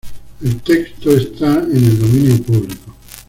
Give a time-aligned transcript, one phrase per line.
[0.43, 2.95] El texto está en el dominio público.